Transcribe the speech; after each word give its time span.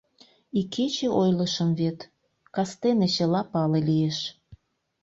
Икече 0.59 1.07
ойлышым 1.21 1.69
вет, 1.79 1.97
кастене 2.55 3.07
чыла 3.15 3.41
пале 3.51 3.79
лиеш. 3.87 4.17